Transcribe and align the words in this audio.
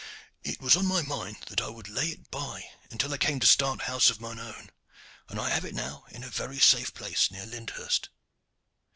It 0.43 0.59
was 0.59 0.75
on 0.75 0.87
my 0.87 1.03
mind 1.03 1.43
that 1.49 1.61
I 1.61 1.67
would 1.69 1.87
lay 1.87 2.07
it 2.07 2.31
by 2.31 2.71
until 2.89 3.13
I 3.13 3.19
came 3.19 3.39
to 3.39 3.45
start 3.45 3.83
house 3.83 4.09
of 4.09 4.19
mine 4.19 4.39
own, 4.39 4.71
and 5.29 5.39
I 5.39 5.51
have 5.51 5.63
it 5.63 5.75
now 5.75 6.05
in 6.09 6.23
a 6.23 6.27
very 6.31 6.57
safe 6.57 6.91
place 6.95 7.29
near 7.29 7.45
Lyndhurst." 7.45 8.09